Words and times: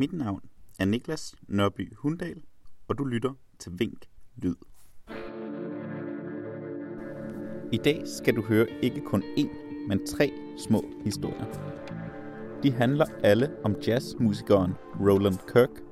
Mit 0.00 0.12
navn 0.12 0.40
er 0.78 0.84
Niklas 0.84 1.34
Nørby 1.48 1.96
Hundal, 1.96 2.42
og 2.88 2.98
du 2.98 3.04
lytter 3.04 3.32
til 3.58 3.72
Vink 3.78 4.08
Lyd. 4.36 4.54
I 7.72 7.76
dag 7.76 8.02
skal 8.06 8.36
du 8.36 8.42
høre 8.42 8.66
ikke 8.82 9.00
kun 9.00 9.22
én, 9.22 9.48
men 9.88 10.06
tre 10.06 10.32
små 10.58 10.84
historier. 11.04 11.44
De 12.62 12.72
handler 12.72 13.06
alle 13.22 13.50
om 13.64 13.76
jazzmusikeren 13.86 14.72
Roland 15.00 15.38
Kirk 15.52 15.82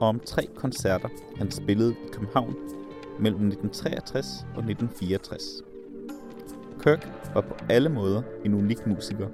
og 0.00 0.08
om 0.08 0.20
tre 0.20 0.48
koncerter, 0.56 1.08
han 1.36 1.50
spillede 1.50 1.92
i 1.92 2.08
København 2.12 2.54
mellem 3.20 3.46
1963 3.46 4.26
og 4.42 4.62
1964. 4.62 5.42
Kirk 6.82 7.08
var 7.34 7.40
på 7.40 7.54
alle 7.68 7.88
måder 7.88 8.22
en 8.44 8.54
unik 8.54 8.86
musiker, 8.86 9.28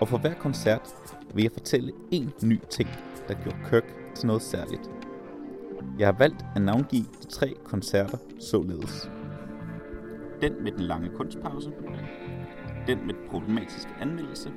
og 0.00 0.08
for 0.08 0.18
hver 0.18 0.34
koncert 0.34 0.94
vil 1.34 1.42
jeg 1.42 1.52
fortælle 1.52 1.92
en 2.10 2.32
ny 2.42 2.60
ting, 2.70 2.88
der 3.28 3.34
gjorde 3.34 3.58
Kirk 3.70 4.14
til 4.14 4.26
noget 4.26 4.42
særligt. 4.42 4.90
Jeg 5.98 6.06
har 6.06 6.12
valgt 6.18 6.44
at 6.54 6.62
navngive 6.62 7.04
de 7.22 7.26
tre 7.26 7.54
koncerter 7.64 8.18
således. 8.38 9.10
Den 10.40 10.64
med 10.64 10.72
den 10.72 10.80
lange 10.80 11.08
kunstpause, 11.08 11.72
den 12.86 13.06
med 13.06 13.14
den 13.14 13.28
problematiske 13.30 13.90
anmeldelse, 14.00 14.52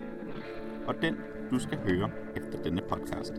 og 0.88 0.96
den, 1.02 1.16
du 1.52 1.60
skal 1.60 1.78
høre 1.78 2.10
efter 2.36 2.64
denne 2.64 2.82
podcast. 2.90 3.34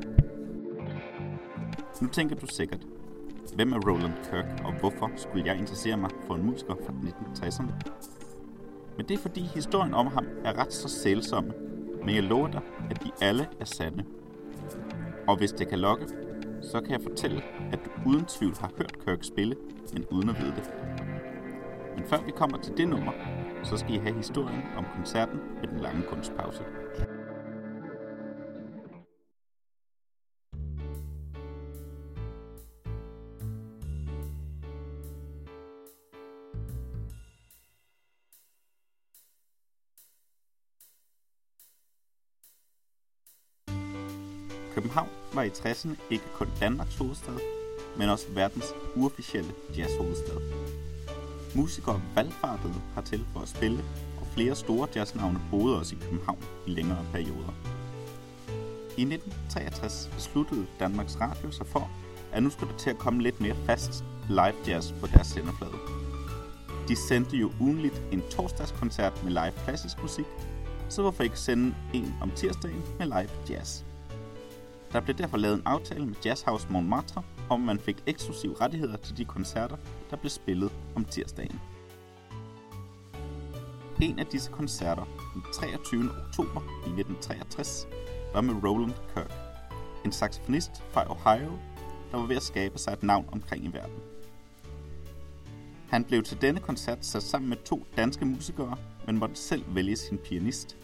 Nu 2.03 2.09
tænker 2.09 2.37
du 2.37 2.47
sikkert, 2.47 2.87
hvem 3.55 3.73
er 3.73 3.91
Roland 3.91 4.13
Kirk, 4.31 4.65
og 4.65 4.73
hvorfor 4.81 5.11
skulle 5.17 5.47
jeg 5.47 5.59
interessere 5.59 5.97
mig 5.97 6.11
for 6.27 6.35
en 6.35 6.43
musiker 6.43 6.75
fra 6.87 6.93
1960'erne? 6.93 7.73
Men 8.97 9.07
det 9.09 9.15
er 9.15 9.19
fordi 9.19 9.41
historien 9.41 9.95
om 9.95 10.07
ham 10.07 10.27
er 10.45 10.59
ret 10.59 10.73
så 10.73 10.89
sælsomme, 10.89 11.53
men 12.05 12.15
jeg 12.15 12.23
lover 12.23 12.49
dig, 12.49 12.61
at 12.91 13.03
de 13.05 13.11
alle 13.21 13.47
er 13.61 13.65
sande. 13.65 14.05
Og 15.29 15.37
hvis 15.37 15.53
det 15.53 15.69
kan 15.69 15.79
lokke, 15.79 16.07
så 16.63 16.81
kan 16.81 16.91
jeg 16.91 17.01
fortælle, 17.03 17.43
at 17.73 17.79
du 17.85 17.91
uden 18.11 18.25
tvivl 18.25 18.55
har 18.61 18.71
hørt 18.79 18.97
Kirk 19.05 19.25
spille, 19.25 19.57
men 19.93 20.07
uden 20.11 20.29
at 20.29 20.37
vide 20.41 20.55
det. 20.57 20.71
Men 21.97 22.05
før 22.05 22.19
vi 22.27 22.31
kommer 22.31 22.59
til 22.59 22.77
det 22.77 22.89
nummer, 22.89 23.13
så 23.63 23.77
skal 23.77 23.95
I 23.95 23.99
have 23.99 24.15
historien 24.15 24.63
om 24.77 24.85
koncerten 24.97 25.41
med 25.61 25.69
den 25.69 25.81
lange 25.81 26.03
kunstpause. 26.03 26.63
København 44.75 45.09
var 45.35 45.43
i 45.43 45.49
60'erne 45.49 45.97
ikke 46.11 46.25
kun 46.35 46.49
Danmarks 46.61 46.97
hovedstad, 46.97 47.39
men 47.97 48.09
også 48.09 48.27
verdens 48.29 48.75
uofficielle 48.97 49.53
jazzhovedstad. 49.77 50.37
Musikere 51.55 52.03
valgfartede 52.15 52.75
hertil 52.95 53.25
for 53.33 53.41
at 53.41 53.49
spille, 53.49 53.85
og 54.21 54.27
flere 54.27 54.55
store 54.55 54.89
jazznavne 54.97 55.41
boede 55.51 55.79
også 55.79 55.95
i 55.95 55.99
København 56.03 56.45
i 56.67 56.71
længere 56.71 57.07
perioder. 57.13 57.55
I 58.97 59.03
1963 59.03 60.11
besluttede 60.15 60.67
Danmarks 60.81 61.21
Radio 61.21 61.51
sig 61.51 61.67
for, 61.67 61.91
at 62.33 62.43
nu 62.43 62.51
skulle 62.51 62.73
der 62.73 62.79
til 62.79 62.91
at 62.91 62.99
komme 62.99 63.23
lidt 63.23 63.41
mere 63.41 63.57
fast 63.67 64.05
live 64.29 64.55
jazz 64.67 64.93
på 65.01 65.07
deres 65.07 65.27
senderflade. 65.27 65.79
De 66.89 66.97
sendte 66.97 67.37
jo 67.37 67.53
ugenligt 67.61 68.03
en 68.13 68.23
torsdagskoncert 68.31 69.25
med 69.25 69.33
live 69.33 69.65
klassisk 69.65 70.03
musik, 70.03 70.27
så 70.89 71.03
hvorfor 71.03 71.23
ikke 71.23 71.39
sende 71.39 71.75
en 71.93 72.15
om 72.23 72.31
tirsdagen 72.31 72.83
med 72.99 73.07
live 73.07 73.31
jazz? 73.51 73.85
Der 74.95 75.01
blev 75.01 75.17
derfor 75.17 75.37
lavet 75.37 75.55
en 75.55 75.63
aftale 75.65 76.07
med 76.07 76.15
Jazzhouse 76.25 76.67
Montmartre, 76.71 77.23
om 77.51 77.61
man 77.61 77.79
fik 77.79 77.97
eksklusive 78.07 78.55
rettigheder 78.61 78.97
til 78.97 79.17
de 79.17 79.25
koncerter, 79.25 79.77
der 80.11 80.17
blev 80.17 80.31
spillet 80.31 80.73
om 80.95 81.05
tirsdagen. 81.05 81.61
En 84.03 84.19
af 84.19 84.27
disse 84.27 84.51
koncerter, 84.51 85.05
den 85.35 85.43
23. 85.55 86.11
oktober 86.27 86.61
i 86.61 86.91
1963, 86.91 87.87
var 88.35 88.41
med 88.41 88.55
Roland 88.65 88.93
Kirk, 89.15 89.33
en 90.05 90.13
saxofonist 90.13 90.71
fra 90.91 91.11
Ohio, 91.11 91.51
der 92.11 92.19
var 92.19 92.27
ved 92.27 92.37
at 92.37 92.43
skabe 92.43 92.79
sig 92.79 92.93
et 92.93 93.03
navn 93.03 93.29
omkring 93.33 93.65
i 93.65 93.73
verden. 93.73 93.99
Han 95.89 96.05
blev 96.05 96.23
til 96.23 96.41
denne 96.41 96.61
koncert 96.61 97.05
sat 97.05 97.23
sammen 97.23 97.49
med 97.49 97.57
to 97.65 97.87
danske 97.97 98.25
musikere, 98.25 98.77
men 99.07 99.19
måtte 99.19 99.37
selv 99.37 99.65
vælge 99.75 99.97
sin 99.97 100.19
pianist. 100.19 100.77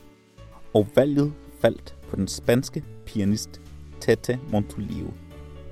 Og 0.75 0.89
valget 0.95 1.33
faldt 1.61 1.97
på 2.09 2.17
den 2.17 2.29
spanske 2.29 2.85
pianist 3.07 3.61
Tete 4.01 4.41
Montolivo. 4.51 5.11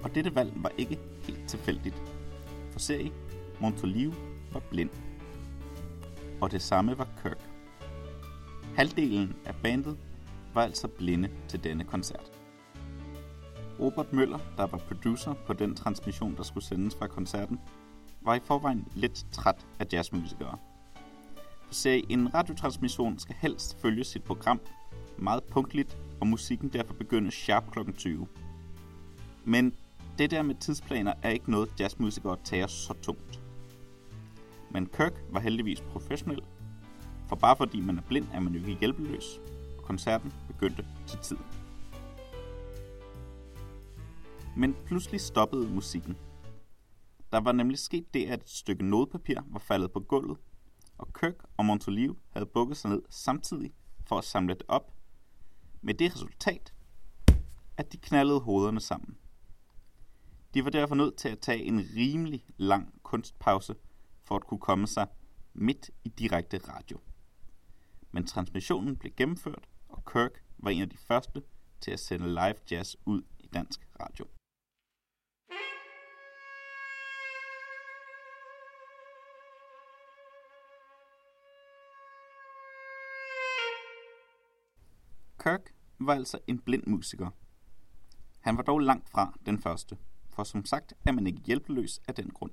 Og 0.02 0.14
dette 0.14 0.34
valg 0.34 0.52
var 0.56 0.72
ikke 0.78 0.98
helt 1.22 1.48
tilfældigt. 1.48 2.02
For 2.70 2.78
se, 2.78 3.02
I, 3.02 3.12
Montolivo 3.60 4.12
var 4.52 4.60
blind. 4.70 4.90
Og 6.40 6.52
det 6.52 6.62
samme 6.62 6.98
var 6.98 7.08
Kirk. 7.22 7.38
Halvdelen 8.76 9.36
af 9.44 9.54
bandet 9.62 9.98
var 10.54 10.62
altså 10.62 10.88
blinde 10.88 11.28
til 11.48 11.64
denne 11.64 11.84
koncert. 11.84 12.32
Robert 13.80 14.12
Møller, 14.12 14.38
der 14.56 14.66
var 14.66 14.78
producer 14.78 15.34
på 15.46 15.52
den 15.52 15.74
transmission, 15.74 16.36
der 16.36 16.42
skulle 16.42 16.64
sendes 16.64 16.94
fra 16.94 17.06
koncerten, 17.06 17.60
var 18.20 18.34
i 18.34 18.40
forvejen 18.44 18.84
lidt 18.94 19.26
træt 19.32 19.66
af 19.78 19.86
jazzmusikere. 19.92 20.58
For 21.66 21.74
ser 21.74 22.00
en 22.08 22.34
radiotransmission 22.34 23.18
skal 23.18 23.34
helst 23.38 23.80
følge 23.80 24.04
sit 24.04 24.24
program 24.24 24.60
meget 25.18 25.44
punktligt 25.44 25.96
og 26.20 26.26
musikken 26.26 26.68
derfor 26.68 26.94
begynde 26.94 27.30
sharp 27.30 27.70
kl. 27.70 27.92
20. 27.92 28.26
Men 29.44 29.74
det 30.18 30.30
der 30.30 30.42
med 30.42 30.54
tidsplaner 30.54 31.14
er 31.22 31.30
ikke 31.30 31.50
noget, 31.50 31.80
jazzmusikere 31.80 32.36
tager 32.44 32.66
så 32.66 32.94
tungt. 33.02 33.40
Men 34.70 34.86
Kirk 34.86 35.12
var 35.30 35.40
heldigvis 35.40 35.80
professionel, 35.80 36.42
for 37.28 37.36
bare 37.36 37.56
fordi 37.56 37.80
man 37.80 37.98
er 37.98 38.02
blind, 38.02 38.26
er 38.34 38.40
man 38.40 38.52
jo 38.52 38.58
ikke 38.58 38.80
hjælpeløs, 38.80 39.40
og 39.78 39.84
koncerten 39.84 40.32
begyndte 40.46 40.86
til 41.06 41.18
tid. 41.18 41.36
Men 44.56 44.76
pludselig 44.86 45.20
stoppede 45.20 45.68
musikken. 45.68 46.16
Der 47.32 47.40
var 47.40 47.52
nemlig 47.52 47.78
sket 47.78 48.14
det, 48.14 48.26
at 48.26 48.40
et 48.40 48.50
stykke 48.50 48.84
nodepapir 48.84 49.40
var 49.46 49.58
faldet 49.58 49.92
på 49.92 50.00
gulvet, 50.00 50.38
og 50.98 51.12
Kirk 51.20 51.34
og 51.56 51.64
Montolivo 51.64 52.14
havde 52.30 52.46
bukket 52.46 52.76
sig 52.76 52.90
ned 52.90 53.02
samtidig 53.10 53.72
for 54.06 54.18
at 54.18 54.24
samle 54.24 54.54
det 54.54 54.62
op 54.68 54.97
med 55.82 55.94
det 55.94 56.14
resultat, 56.14 56.72
at 57.76 57.92
de 57.92 57.98
knaldede 57.98 58.40
hovederne 58.40 58.80
sammen. 58.80 59.16
De 60.54 60.64
var 60.64 60.70
derfor 60.70 60.94
nødt 60.94 61.16
til 61.16 61.28
at 61.28 61.38
tage 61.38 61.62
en 61.62 61.80
rimelig 61.96 62.44
lang 62.56 63.00
kunstpause 63.02 63.74
for 64.24 64.36
at 64.36 64.46
kunne 64.46 64.60
komme 64.60 64.86
sig 64.86 65.06
midt 65.54 65.90
i 66.04 66.08
direkte 66.08 66.58
radio. 66.58 67.00
Men 68.12 68.26
transmissionen 68.26 68.96
blev 68.96 69.12
gennemført, 69.16 69.68
og 69.88 70.04
Kirk 70.12 70.42
var 70.58 70.70
en 70.70 70.82
af 70.82 70.90
de 70.90 70.96
første 70.96 71.42
til 71.80 71.90
at 71.90 72.00
sende 72.00 72.28
live 72.28 72.54
jazz 72.70 72.94
ud 73.06 73.22
i 73.38 73.46
dansk 73.46 73.88
radio. 74.00 74.26
Kirk 85.48 85.72
var 85.98 86.14
altså 86.14 86.38
en 86.46 86.58
blind 86.58 86.82
musiker. 86.86 87.30
Han 88.40 88.56
var 88.56 88.62
dog 88.62 88.78
langt 88.80 89.10
fra 89.10 89.38
den 89.46 89.58
første, 89.58 89.98
for 90.30 90.44
som 90.44 90.64
sagt 90.64 90.94
er 91.06 91.12
man 91.12 91.26
ikke 91.26 91.40
hjælpeløs 91.46 92.00
af 92.08 92.14
den 92.14 92.30
grund. 92.30 92.50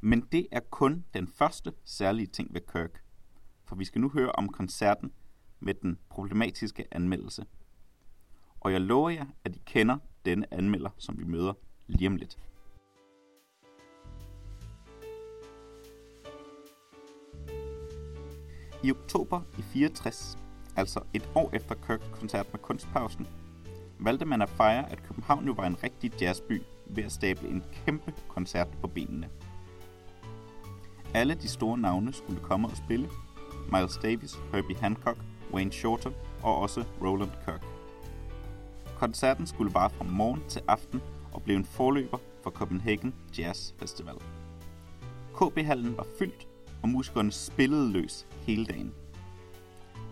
Men 0.00 0.20
det 0.20 0.46
er 0.52 0.60
kun 0.60 1.04
den 1.14 1.28
første 1.28 1.72
særlige 1.84 2.26
ting 2.26 2.54
ved 2.54 2.60
Kirk, 2.72 3.04
for 3.64 3.76
vi 3.76 3.84
skal 3.84 4.00
nu 4.00 4.08
høre 4.08 4.32
om 4.32 4.48
koncerten 4.48 5.12
med 5.60 5.74
den 5.74 5.98
problematiske 6.08 6.86
anmeldelse. 6.90 7.46
Og 8.60 8.72
jeg 8.72 8.80
lover 8.80 9.10
jer, 9.10 9.26
at 9.44 9.56
I 9.56 9.62
kender 9.66 9.98
denne 10.24 10.54
anmelder, 10.54 10.90
som 10.98 11.18
vi 11.18 11.24
møder 11.24 11.52
lige 11.86 12.08
om 12.08 12.16
lidt. 12.16 12.38
I 18.84 18.90
oktober 18.90 19.40
i 19.58 19.62
64 19.62 20.38
altså 20.76 21.00
et 21.14 21.28
år 21.34 21.50
efter 21.52 21.74
Kirks 21.86 22.04
koncert 22.12 22.46
med 22.52 22.60
Kunstpausen, 22.60 23.26
valgte 23.98 24.24
man 24.24 24.42
at 24.42 24.50
fejre, 24.50 24.92
at 24.92 25.02
København 25.02 25.46
jo 25.46 25.52
var 25.52 25.66
en 25.66 25.82
rigtig 25.82 26.12
jazzby 26.20 26.62
ved 26.86 27.04
at 27.04 27.12
stable 27.12 27.48
en 27.48 27.64
kæmpe 27.72 28.12
koncert 28.28 28.68
på 28.80 28.86
benene. 28.86 29.28
Alle 31.14 31.34
de 31.34 31.48
store 31.48 31.78
navne 31.78 32.12
skulle 32.12 32.40
komme 32.40 32.68
og 32.68 32.76
spille. 32.76 33.08
Miles 33.72 33.96
Davis, 34.02 34.38
Herbie 34.52 34.76
Hancock, 34.76 35.18
Wayne 35.52 35.72
Shorter 35.72 36.10
og 36.42 36.58
også 36.58 36.84
Roland 37.02 37.30
Kirk. 37.44 37.64
Koncerten 38.96 39.46
skulle 39.46 39.74
vare 39.74 39.90
fra 39.90 40.04
morgen 40.04 40.42
til 40.48 40.62
aften 40.68 41.02
og 41.32 41.42
blev 41.42 41.56
en 41.56 41.64
forløber 41.64 42.18
for 42.42 42.50
Copenhagen 42.50 43.14
Jazz 43.38 43.72
Festival. 43.78 44.14
KB-hallen 45.34 45.96
var 45.96 46.06
fyldt, 46.18 46.48
og 46.82 46.88
musikerne 46.88 47.32
spillede 47.32 47.92
løs 47.92 48.26
hele 48.46 48.66
dagen. 48.66 48.92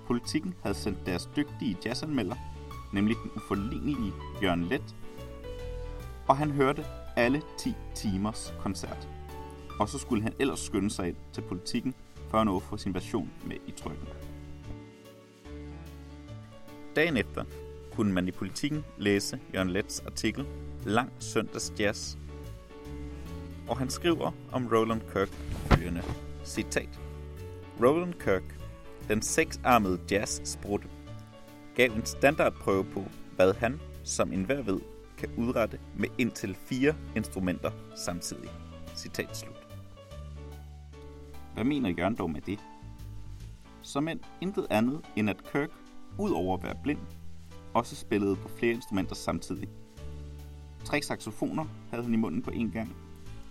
Politikken 0.07 0.55
havde 0.63 0.75
sendt 0.75 1.07
deres 1.07 1.29
dygtige 1.37 1.77
jazzanmelder, 1.85 2.37
nemlig 2.93 3.17
den 3.23 3.31
uforlignelige 3.37 4.13
Jørgen 4.43 4.65
Let, 4.65 4.95
og 6.29 6.37
han 6.37 6.51
hørte 6.51 6.85
alle 7.17 7.43
10 7.59 7.75
timers 7.95 8.55
koncert. 8.61 9.09
Og 9.81 9.89
så 9.89 9.99
skulle 9.99 10.23
han 10.23 10.35
ellers 10.39 10.61
skynde 10.61 10.91
sig 10.91 11.09
ind 11.09 11.17
til 11.33 11.41
politikken 11.43 11.95
for 12.29 12.39
at 12.39 12.47
nå 12.47 12.63
sin 12.77 12.95
version 12.95 13.31
med 13.47 13.57
i 13.67 13.71
trykken. 13.71 14.09
Dagen 16.97 17.17
efter 17.17 17.45
kunne 17.93 18.13
man 18.13 18.29
i 18.29 18.31
politikken 18.31 18.85
læse 18.99 19.41
Jørgen 19.55 19.71
Lets 19.71 20.01
artikel 20.01 20.47
Lang 20.85 21.13
søndags 21.19 21.73
jazz. 21.79 22.17
Og 23.69 23.79
han 23.79 23.91
skriver 23.91 24.33
om 24.53 24.69
Roland 24.73 25.01
Kirk 25.13 25.29
følgende 25.67 26.03
citat. 26.45 27.01
Roland 27.83 28.15
Kirk, 28.15 28.43
den 29.09 29.23
seksarmede 29.23 30.01
jazz-sprutte, 30.11 30.89
gav 31.75 31.91
en 31.93 32.07
standardprøve 32.07 32.85
på, 32.85 33.05
hvad 33.37 33.55
han, 33.55 33.81
som 34.05 34.33
enhver 34.33 34.63
ved, 34.63 34.81
kan 35.19 35.31
udrette 35.37 35.79
med 35.97 36.09
indtil 36.19 36.55
fire 36.55 36.95
instrumenter 37.17 37.71
samtidig. 37.95 38.51
Citat 38.97 39.37
slut. 39.37 39.67
Hvad 41.55 41.65
mener 41.65 41.91
Jørgen 41.91 42.15
dog 42.15 42.31
med 42.31 42.41
det? 42.41 42.59
Som 43.83 44.09
end 44.09 44.21
intet 44.41 44.67
andet 44.71 45.01
end 45.17 45.31
at 45.31 45.53
Kirk, 45.53 45.71
udover 46.19 46.57
at 46.57 46.63
være 46.63 46.77
blind, 46.83 46.99
også 47.75 47.97
spillede 47.97 48.37
på 48.37 48.49
flere 48.49 48.73
instrumenter 48.73 49.15
samtidig. 49.15 49.69
Tre 50.85 51.03
saxofoner 51.03 51.65
havde 51.91 52.05
han 52.05 52.15
i 52.15 52.17
munden 52.17 52.43
på 52.43 52.51
en 52.51 52.71
gang. 52.71 52.97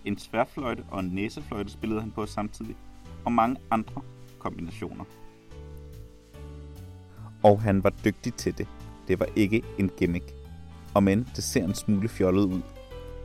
En 0.04 0.18
sværfløjte 0.18 0.84
og 0.90 1.00
en 1.00 1.08
næsefløjte 1.08 1.70
spillede 1.70 2.00
han 2.00 2.10
på 2.10 2.26
samtidig, 2.26 2.76
og 3.24 3.32
mange 3.32 3.56
andre 3.70 4.02
kombinationer. 4.38 5.04
Og 7.42 7.60
han 7.60 7.84
var 7.84 7.90
dygtig 8.04 8.34
til 8.34 8.58
det. 8.58 8.68
Det 9.08 9.20
var 9.20 9.26
ikke 9.36 9.62
en 9.78 9.90
gimmick. 9.98 10.34
Og 10.94 11.02
men 11.02 11.28
det 11.36 11.44
ser 11.44 11.64
en 11.64 11.74
smule 11.74 12.08
fjollet 12.08 12.42
ud, 12.44 12.60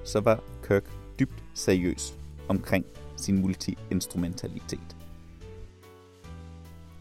så 0.06 0.20
var 0.20 0.44
Kirk 0.68 0.84
dybt 1.20 1.44
seriøs 1.54 2.18
omkring 2.50 2.86
sin 3.16 3.42
multiinstrumentalitet. 3.42 4.96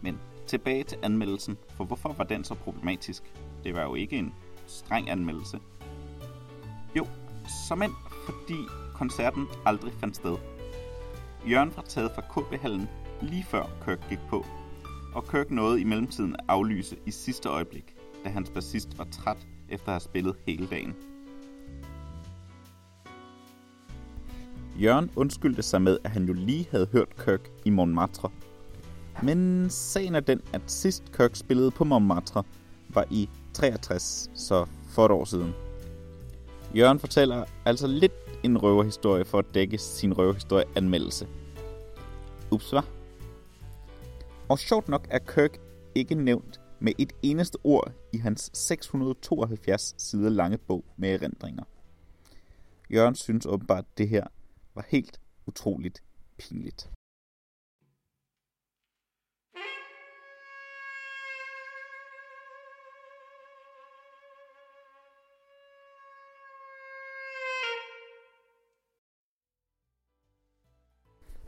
Men 0.02 0.18
tilbage 0.46 0.84
til 0.84 0.98
anmeldelsen, 1.02 1.56
for 1.68 1.84
hvorfor 1.84 2.12
var 2.12 2.24
den 2.24 2.44
så 2.44 2.54
problematisk? 2.54 3.22
Det 3.64 3.74
var 3.74 3.82
jo 3.82 3.94
ikke 3.94 4.18
en 4.18 4.34
streng 4.66 5.10
anmeldelse. 5.10 5.58
Jo, 6.96 7.06
som 7.68 7.82
end 7.82 7.92
fordi 8.26 8.58
koncerten 8.94 9.46
aldrig 9.66 9.92
fandt 9.92 10.16
sted. 10.16 10.36
Jørgen 11.50 11.72
var 11.76 11.82
taget 11.82 12.10
fra 12.14 12.22
KB-hallen 12.22 12.88
lige 13.22 13.44
før 13.44 13.70
Kirk 13.84 14.08
gik 14.08 14.18
på, 14.30 14.46
og 15.16 15.28
Kirk 15.28 15.50
nåede 15.50 15.80
i 15.80 15.84
mellemtiden 15.84 16.34
at 16.34 16.44
aflyse 16.48 16.96
i 17.06 17.10
sidste 17.10 17.48
øjeblik, 17.48 17.94
da 18.24 18.28
hans 18.30 18.50
bassist 18.50 18.98
var 18.98 19.04
træt 19.04 19.46
efter 19.68 19.86
at 19.86 19.92
have 19.92 20.00
spillet 20.00 20.36
hele 20.46 20.66
dagen. 20.66 20.94
Jørgen 24.82 25.10
undskyldte 25.16 25.62
sig 25.62 25.82
med, 25.82 25.98
at 26.04 26.10
han 26.10 26.24
jo 26.24 26.32
lige 26.32 26.68
havde 26.70 26.88
hørt 26.92 27.08
Kirk 27.24 27.50
i 27.64 27.70
Montmartre. 27.70 28.30
Men 29.22 29.70
sagen 29.70 30.14
er 30.14 30.20
den, 30.20 30.40
at 30.52 30.62
sidst 30.66 31.12
Kirk 31.16 31.36
spillede 31.36 31.70
på 31.70 31.84
Montmartre 31.84 32.42
var 32.88 33.04
i 33.10 33.28
63, 33.54 34.30
så 34.34 34.66
for 34.88 35.04
et 35.04 35.10
år 35.10 35.24
siden. 35.24 35.54
Jørgen 36.74 36.98
fortæller 36.98 37.44
altså 37.64 37.86
lidt 37.86 38.12
en 38.42 38.58
røverhistorie 38.58 39.24
for 39.24 39.38
at 39.38 39.54
dække 39.54 39.78
sin 39.78 40.12
røverhistorie-anmeldelse. 40.12 41.28
Ups, 42.50 42.70
hvad? 42.70 42.95
Og 44.48 44.58
sjovt 44.58 44.88
nok 44.88 45.06
er 45.10 45.18
Kirk 45.18 45.58
ikke 45.94 46.14
nævnt 46.14 46.60
med 46.80 46.92
et 46.98 47.12
eneste 47.22 47.56
ord 47.64 47.92
i 48.12 48.18
hans 48.18 48.50
672 48.54 49.94
sider 49.98 50.30
lange 50.30 50.58
bog 50.58 50.84
med 50.96 51.14
erindringer. 51.14 51.64
Jørgen 52.90 53.14
synes 53.14 53.46
åbenbart, 53.46 53.84
at 53.84 53.98
det 53.98 54.08
her 54.08 54.26
var 54.74 54.86
helt 54.88 55.20
utroligt 55.46 56.02
pinligt. 56.38 56.90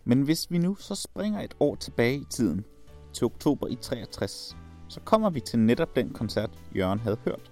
Men 0.04 0.22
hvis 0.22 0.50
vi 0.50 0.58
nu 0.58 0.74
så 0.74 0.94
springer 0.94 1.40
et 1.40 1.54
år 1.60 1.74
tilbage 1.74 2.16
i 2.16 2.24
tiden, 2.30 2.64
til 3.19 3.25
oktober 3.25 3.67
i 3.67 3.75
63, 3.75 4.56
så 4.88 5.00
kommer 5.00 5.31
vi 5.31 5.41
til 5.41 5.59
netop 5.59 5.97
den 5.97 6.11
koncert, 6.11 6.50
Jørgen 6.76 6.99
havde 6.99 7.19
hørt. 7.25 7.50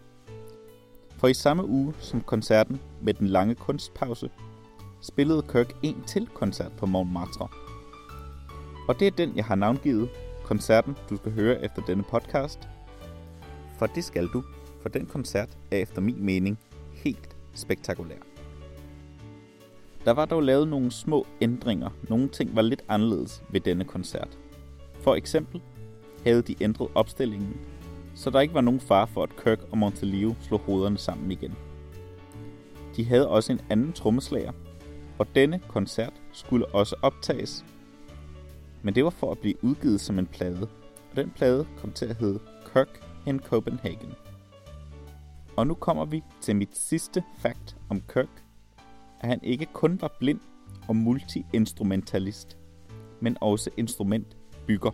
For 1.16 1.28
i 1.28 1.34
samme 1.34 1.66
uge 1.66 1.94
som 1.98 2.20
koncerten 2.20 2.80
med 3.02 3.14
den 3.14 3.26
lange 3.26 3.54
kunstpause, 3.54 4.30
spillede 5.00 5.42
Kirk 5.42 5.76
en 5.82 6.02
til 6.06 6.26
koncert 6.26 6.72
på 6.78 6.86
Montmartre. 6.86 7.48
Og 8.88 9.00
det 9.00 9.06
er 9.06 9.10
den, 9.10 9.36
jeg 9.36 9.44
har 9.44 9.54
navngivet, 9.54 10.08
koncerten, 10.44 10.96
du 11.10 11.16
skal 11.16 11.32
høre 11.32 11.64
efter 11.64 11.82
denne 11.82 12.02
podcast. 12.02 12.68
For 13.78 13.86
det 13.86 14.04
skal 14.04 14.26
du, 14.26 14.42
for 14.82 14.88
den 14.88 15.06
koncert 15.06 15.58
er 15.70 15.76
efter 15.76 16.00
min 16.00 16.24
mening 16.24 16.58
helt 16.92 17.36
spektakulær. 17.54 18.22
Der 20.04 20.10
var 20.12 20.24
dog 20.24 20.42
lavet 20.42 20.68
nogle 20.68 20.90
små 20.90 21.26
ændringer. 21.40 21.90
Nogle 22.08 22.28
ting 22.28 22.56
var 22.56 22.62
lidt 22.62 22.84
anderledes 22.88 23.42
ved 23.50 23.60
denne 23.60 23.84
koncert. 23.84 24.38
For 25.06 25.14
eksempel 25.14 25.62
havde 26.24 26.42
de 26.42 26.62
ændret 26.62 26.88
opstillingen, 26.94 27.56
så 28.14 28.30
der 28.30 28.40
ikke 28.40 28.54
var 28.54 28.60
nogen 28.60 28.80
far 28.80 29.06
for, 29.06 29.22
at 29.22 29.36
Kirk 29.44 29.58
og 29.70 29.78
Montelio 29.78 30.34
slog 30.40 30.60
hovederne 30.60 30.98
sammen 30.98 31.30
igen. 31.30 31.54
De 32.96 33.04
havde 33.04 33.28
også 33.28 33.52
en 33.52 33.60
anden 33.70 33.92
trommeslager, 33.92 34.52
og 35.18 35.26
denne 35.34 35.60
koncert 35.68 36.12
skulle 36.32 36.66
også 36.66 36.96
optages. 37.02 37.64
Men 38.82 38.94
det 38.94 39.04
var 39.04 39.10
for 39.10 39.30
at 39.30 39.38
blive 39.38 39.64
udgivet 39.64 40.00
som 40.00 40.18
en 40.18 40.26
plade, 40.26 40.68
og 41.10 41.16
den 41.16 41.30
plade 41.30 41.66
kom 41.76 41.92
til 41.92 42.06
at 42.06 42.16
hedde 42.16 42.38
Kirk 42.72 43.04
in 43.26 43.40
Copenhagen. 43.40 44.12
Og 45.56 45.66
nu 45.66 45.74
kommer 45.74 46.04
vi 46.04 46.22
til 46.40 46.56
mit 46.56 46.78
sidste 46.78 47.22
fakt 47.38 47.76
om 47.88 48.02
Kirk, 48.12 48.44
at 49.20 49.28
han 49.28 49.40
ikke 49.42 49.66
kun 49.72 50.00
var 50.00 50.16
blind 50.20 50.40
og 50.88 50.96
multiinstrumentalist, 50.96 52.56
men 53.20 53.36
også 53.40 53.70
instrument 53.76 54.35
bygger. 54.66 54.90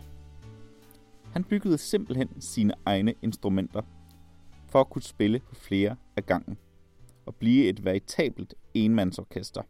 Han 1.33 1.43
byggede 1.43 1.77
simpelthen 1.77 2.41
sine 2.41 2.73
egne 2.85 3.13
instrumenter, 3.21 3.81
for 4.67 4.81
at 4.81 4.89
kunne 4.89 5.01
spille 5.01 5.39
på 5.39 5.55
flere 5.55 5.95
af 6.15 6.25
gangen, 6.25 6.57
og 7.25 7.35
blive 7.35 7.69
et 7.69 7.85
veritabelt 7.85 8.53
enmandsorkester. 8.73 9.61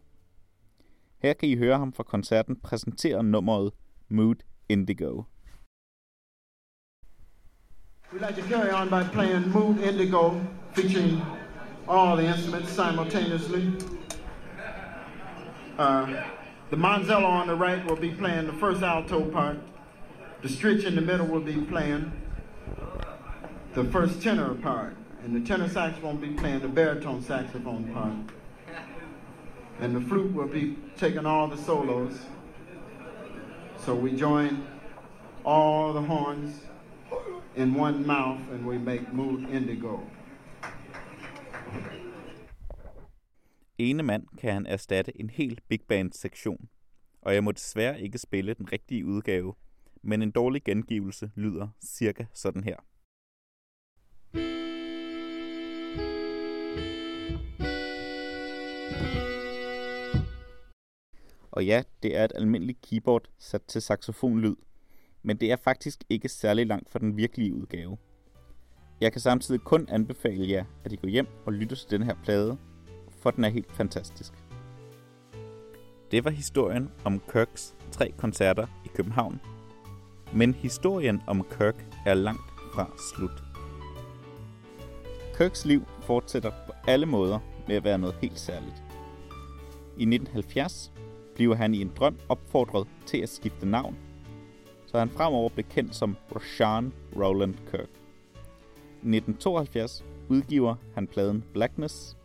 Her 1.20 1.34
kan 1.34 1.50
I 1.50 1.56
høre 1.56 1.78
ham 1.78 1.94
fra 1.94 2.04
koncerten 2.04 2.56
præsentere 2.56 3.24
nummeret 3.24 3.72
Mood 4.10 4.36
Indigo. 4.70 5.24
We'd 8.12 8.28
like 8.28 8.42
to 8.42 8.48
carry 8.48 8.72
on 8.82 8.90
by 8.90 9.04
playing 9.14 9.50
Mood 9.50 9.78
Indigo, 9.80 10.40
featuring 10.74 11.22
all 11.88 12.18
the 12.18 12.28
instruments 12.28 12.70
simultaneously. 12.70 13.64
Uh, 15.80 16.08
the 16.70 16.78
Monzello 16.78 17.30
on 17.42 17.48
the 17.48 17.56
right 17.56 17.86
will 17.86 18.02
be 18.10 18.16
playing 18.16 18.48
the 18.48 18.58
first 18.60 18.84
alto 18.84 19.32
part. 19.32 19.58
The 20.44 20.50
Stritch 20.50 20.84
in 20.84 20.96
the 20.96 21.02
middle 21.02 21.26
will 21.26 21.40
be 21.40 21.56
playing 21.56 22.12
the 23.74 23.86
first 23.86 24.22
tenor 24.22 24.54
part. 24.56 24.98
And 25.24 25.34
the 25.34 25.40
tenor 25.40 25.70
sax 25.70 26.02
won't 26.02 26.20
be 26.20 26.32
playing 26.32 26.60
the 26.60 26.68
baritone 26.68 27.22
saxophone 27.22 27.86
part. 27.94 28.12
And 29.80 29.96
the 29.96 30.02
flute 30.02 30.34
will 30.34 30.50
be 30.50 30.76
taking 30.98 31.26
all 31.26 31.48
the 31.48 31.56
solos. 31.56 32.20
So 33.78 33.96
we 33.96 34.12
join 34.12 34.68
all 35.46 35.94
the 35.94 36.02
horns 36.02 36.60
in 37.56 37.74
one 37.74 38.06
mouth 38.06 38.42
and 38.52 38.68
we 38.68 38.78
make 38.78 39.14
Mood 39.14 39.50
Indigo. 39.50 40.02
Ene 43.80 44.04
mand 44.04 44.28
kan 44.38 44.54
han 44.54 44.66
erstatte 44.66 45.22
en 45.22 45.30
hel 45.30 45.60
big 45.70 45.82
band 45.88 46.12
sektion, 46.14 46.70
og 47.22 47.34
jeg 47.34 47.44
må 47.44 47.52
desværre 47.52 48.02
ikke 48.02 48.18
spille 48.18 48.54
den 48.54 48.72
rigtige 48.72 49.06
udgave, 49.06 49.54
men 50.04 50.22
en 50.22 50.32
dårlig 50.32 50.64
gengivelse 50.64 51.32
lyder 51.36 51.68
cirka 51.82 52.26
sådan 52.34 52.64
her. 52.64 52.76
Og 61.52 61.66
ja, 61.66 61.84
det 62.04 62.18
er 62.18 62.26
et 62.26 62.32
almindeligt 62.36 62.82
keyboard 62.82 63.30
sat 63.40 63.62
til 63.62 63.82
saxofonlyd, 63.82 64.56
men 65.24 65.38
det 65.38 65.52
er 65.52 65.56
faktisk 65.56 66.04
ikke 66.10 66.30
særlig 66.30 66.68
langt 66.68 66.90
fra 66.90 67.00
den 67.00 67.18
virkelige 67.18 67.54
udgave. 67.54 67.98
Jeg 69.02 69.12
kan 69.12 69.22
samtidig 69.22 69.62
kun 69.62 69.88
anbefale 69.90 70.50
jer, 70.50 70.66
at 70.84 70.92
I 70.92 70.96
går 70.96 71.08
hjem 71.08 71.28
og 71.46 71.54
lytter 71.54 71.76
til 71.76 71.90
den 71.90 72.04
her 72.04 72.16
plade, 72.24 72.58
for 73.22 73.32
den 73.32 73.44
er 73.44 73.50
helt 73.50 73.72
fantastisk. 73.72 74.34
Det 76.12 76.24
var 76.24 76.32
historien 76.32 76.92
om 77.06 77.22
Kirks 77.32 77.76
tre 77.92 78.12
koncerter 78.18 78.68
i 78.86 78.88
København. 78.96 79.53
Men 80.36 80.54
historien 80.54 81.22
om 81.28 81.46
Kirk 81.58 81.86
er 82.06 82.14
langt 82.14 82.52
fra 82.74 82.92
slut. 83.16 83.44
Kirks 85.38 85.66
liv 85.66 85.82
fortsætter 86.02 86.52
på 86.68 86.74
alle 86.88 87.06
måder 87.06 87.40
med 87.68 87.76
at 87.76 87.84
være 87.84 87.98
noget 87.98 88.16
helt 88.22 88.40
særligt. 88.40 88.84
I 89.98 90.04
1970 90.04 90.92
bliver 91.36 91.56
han 91.56 91.74
i 91.74 91.82
en 91.82 91.92
drøm 91.96 92.18
opfordret 92.30 92.88
til 93.06 93.18
at 93.18 93.30
skifte 93.30 93.66
navn, 93.66 93.98
så 94.86 95.00
han 95.00 95.10
fremover 95.10 95.50
blev 95.50 95.66
kendt 95.70 95.96
som 95.96 96.18
Roshan 96.36 96.94
Roland 97.16 97.56
Kirk. 97.72 97.90
I 99.04 99.16
1972 99.16 100.04
udgiver 100.30 100.76
han 100.94 101.08
pladen 101.08 101.44
Blackness, 101.54 102.18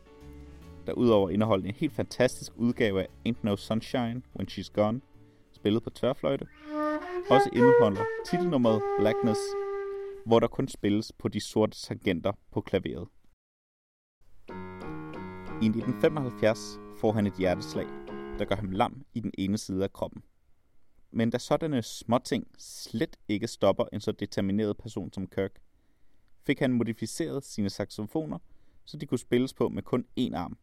der 0.86 0.92
udover 0.92 1.30
indeholdt 1.30 1.66
en 1.66 1.74
helt 1.74 1.92
fantastisk 1.92 2.52
udgave 2.56 3.00
af 3.00 3.08
Ain't 3.28 3.38
No 3.42 3.56
Sunshine 3.56 4.22
When 4.36 4.48
She's 4.50 4.72
Gone, 4.74 5.00
spillet 5.52 5.82
på 5.82 5.90
tværfløjte, 5.90 6.46
også 7.30 7.50
indeholder 7.52 8.04
titelnummeret 8.26 8.82
Blackness, 8.98 9.40
hvor 10.26 10.40
der 10.40 10.46
kun 10.46 10.68
spilles 10.68 11.12
på 11.12 11.28
de 11.28 11.40
sorte 11.40 11.78
tangenter 11.78 12.32
på 12.52 12.60
klaveret. 12.60 13.08
I 15.62 15.66
1975 15.66 16.80
får 17.00 17.12
han 17.12 17.26
et 17.26 17.32
hjerteslag, 17.38 17.86
der 18.38 18.44
gør 18.44 18.56
ham 18.56 18.70
lam 18.70 19.04
i 19.14 19.20
den 19.20 19.32
ene 19.38 19.58
side 19.58 19.84
af 19.84 19.92
kroppen. 19.92 20.22
Men 21.10 21.30
da 21.30 21.38
sådanne 21.38 21.82
småting 21.82 22.46
slet 22.58 23.16
ikke 23.28 23.46
stopper 23.46 23.84
en 23.92 24.00
så 24.00 24.12
determineret 24.12 24.76
person 24.76 25.12
som 25.12 25.26
Kirk, 25.26 25.52
fik 26.46 26.58
han 26.58 26.72
modificeret 26.72 27.44
sine 27.44 27.70
saxofoner, 27.70 28.38
så 28.84 28.96
de 28.96 29.06
kunne 29.06 29.18
spilles 29.18 29.54
på 29.54 29.68
med 29.68 29.82
kun 29.82 30.04
én 30.20 30.34
arm. 30.34 30.58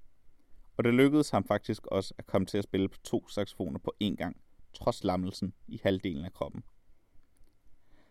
Og 0.77 0.83
det 0.83 0.93
lykkedes 0.93 1.29
ham 1.29 1.43
faktisk 1.43 1.87
også 1.87 2.13
at 2.17 2.25
komme 2.25 2.45
til 2.45 2.57
at 2.57 2.63
spille 2.63 2.89
på 2.89 2.97
to 3.03 3.27
saxofoner 3.27 3.79
på 3.79 3.93
én 4.03 4.15
gang, 4.15 4.37
trods 4.75 5.03
lammelsen 5.03 5.53
i 5.67 5.79
halvdelen 5.83 6.25
af 6.25 6.33
kroppen. 6.33 6.63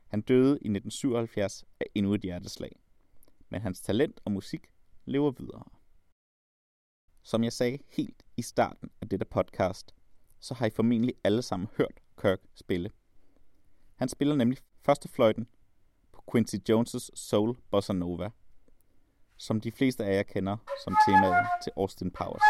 Han 0.06 0.20
døde 0.20 0.50
i 0.50 0.68
1977 0.70 1.64
af 1.80 1.86
endnu 1.94 2.14
et 2.14 2.20
hjerteslag, 2.20 2.76
men 3.48 3.60
hans 3.60 3.80
talent 3.80 4.20
og 4.24 4.32
musik 4.32 4.66
lever 5.04 5.30
videre. 5.30 5.64
Som 7.22 7.44
jeg 7.44 7.52
sagde 7.52 7.78
helt 7.88 8.22
i 8.36 8.42
starten 8.42 8.90
af 9.00 9.08
dette 9.08 9.24
podcast, 9.24 9.94
så 10.40 10.54
har 10.54 10.66
I 10.66 10.70
formentlig 10.70 11.14
alle 11.24 11.42
sammen 11.42 11.68
hørt 11.76 12.00
Kirk 12.20 12.40
spille. 12.54 12.90
Han 13.96 14.08
spiller 14.08 14.34
nemlig 14.34 14.58
førstefløjten 14.80 15.46
på 16.12 16.24
Quincy 16.32 16.56
Jones' 16.70 17.10
Soul 17.14 17.56
Bossa 17.70 17.92
Nova, 17.92 18.30
som 19.36 19.60
de 19.60 19.72
fleste 19.72 20.04
af 20.04 20.16
jer 20.16 20.22
kender 20.22 20.56
som 20.84 20.96
temaet 21.08 21.46
til 21.62 21.72
Austin 21.76 22.10
Powers. 22.10 22.42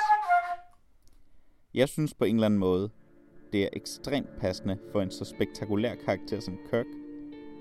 Jeg 1.75 1.89
synes 1.89 2.15
på 2.15 2.25
en 2.25 2.35
eller 2.35 2.47
anden 2.47 2.61
måde, 2.61 2.91
det 3.55 3.63
er 3.63 3.69
ekstremt 3.73 4.39
passende 4.41 4.79
for 4.93 5.01
en 5.01 5.11
så 5.11 5.25
spektakulær 5.25 5.95
karakter 5.95 6.41
som 6.41 6.59
Kirk 6.71 6.87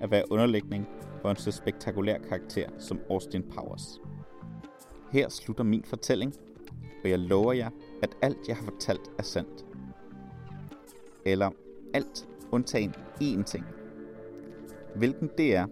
at 0.02 0.12
være 0.12 0.32
underlægning 0.32 0.88
for 1.22 1.30
en 1.30 1.36
så 1.36 1.52
spektakulær 1.52 2.18
karakter 2.18 2.70
som 2.80 3.00
Austin 3.10 3.44
Powers. 3.44 4.02
Her 5.12 5.30
slutter 5.30 5.64
min 5.64 5.84
fortælling, 5.84 6.34
og 7.04 7.10
jeg 7.10 7.20
lover 7.20 7.54
jer, 7.54 7.70
at 8.04 8.18
alt 8.22 8.38
jeg 8.48 8.56
har 8.56 8.64
fortalt 8.64 9.12
er 9.18 9.24
sandt. 9.24 9.66
Eller 11.26 11.50
alt 11.94 12.28
undtagen 12.52 12.96
én 13.22 13.44
ting. 13.44 13.66
Hvilken 14.96 15.30
det 15.38 15.56
er, 15.56 15.68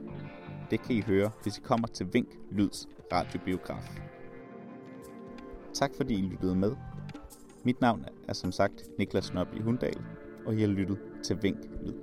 det 0.72 0.82
kan 0.82 0.96
I 0.96 1.01
høre, 1.01 1.32
hvis 1.44 1.58
I 1.58 1.62
kommer 1.62 1.88
til 1.88 2.13
Vink 2.13 2.30
Lyds 2.51 2.88
radiobiograf. 3.13 4.00
Tak 5.74 5.92
fordi 5.96 6.13
I 6.13 6.22
lyttede 6.22 6.56
med. 6.56 6.75
Mit 7.63 7.82
navn 7.82 8.06
er 8.27 8.34
som 8.34 8.51
sagt 8.51 8.89
Niklas 8.98 9.34
Nørby 9.34 9.62
Hundal, 9.62 9.98
og 10.46 10.56
I 10.56 10.62
har 10.62 10.68
lyttet 10.68 10.98
til 11.24 11.38
Vink 11.44 11.58
Lyd. 11.86 11.94